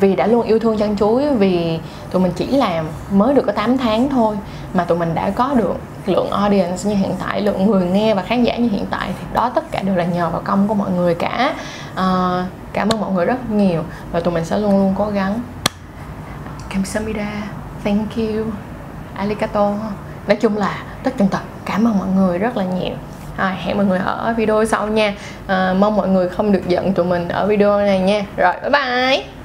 vì 0.00 0.16
đã 0.16 0.26
luôn 0.26 0.46
yêu 0.46 0.58
thương 0.58 0.78
chăn 0.78 0.96
chuối 0.96 1.34
vì 1.34 1.78
tụi 2.10 2.22
mình 2.22 2.32
chỉ 2.36 2.46
làm 2.46 2.86
mới 3.10 3.34
được 3.34 3.42
có 3.46 3.52
8 3.52 3.78
tháng 3.78 4.08
thôi 4.08 4.36
mà 4.74 4.84
tụi 4.84 4.98
mình 4.98 5.14
đã 5.14 5.30
có 5.30 5.54
được 5.54 5.76
lượng 6.06 6.30
audience 6.30 6.84
như 6.84 6.94
hiện 6.94 7.12
tại 7.18 7.40
lượng 7.40 7.66
người 7.66 7.86
nghe 7.86 8.14
và 8.14 8.22
khán 8.22 8.44
giả 8.44 8.56
như 8.56 8.68
hiện 8.68 8.86
tại 8.90 9.10
thì 9.18 9.26
đó 9.32 9.50
tất 9.54 9.70
cả 9.70 9.82
đều 9.82 9.94
là 9.94 10.04
nhờ 10.04 10.30
vào 10.30 10.42
công 10.44 10.68
của 10.68 10.74
mọi 10.74 10.90
người 10.90 11.14
cả. 11.14 11.54
À, 11.94 12.46
cảm 12.72 12.88
ơn 12.88 13.00
mọi 13.00 13.12
người 13.12 13.26
rất 13.26 13.50
nhiều 13.50 13.82
và 14.12 14.20
tụi 14.20 14.34
mình 14.34 14.44
sẽ 14.44 14.58
luôn 14.58 14.72
luôn 14.72 14.94
cố 14.98 15.06
gắng. 15.06 15.40
Kamsamida 16.68 17.42
thank 17.84 18.16
you. 18.16 18.44
Arigato. 19.14 19.72
Nói 20.26 20.36
chung 20.36 20.56
là 20.56 20.82
tất 21.02 21.14
tần 21.16 21.28
tật 21.28 21.42
cảm 21.64 21.84
ơn 21.84 21.98
mọi 21.98 22.08
người 22.08 22.38
rất 22.38 22.56
là 22.56 22.64
nhiều 22.64 22.94
à, 23.38 23.56
hẹn 23.64 23.76
mọi 23.76 23.86
người 23.86 23.98
ở 23.98 24.34
video 24.36 24.64
sau 24.64 24.86
nha. 24.86 25.14
À, 25.46 25.74
mong 25.78 25.96
mọi 25.96 26.08
người 26.08 26.28
không 26.28 26.52
được 26.52 26.68
giận 26.68 26.92
tụi 26.92 27.06
mình 27.06 27.28
ở 27.28 27.46
video 27.46 27.78
này 27.78 27.98
nha. 28.00 28.22
Rồi 28.36 28.52
bye 28.62 28.70
bye. 28.70 29.37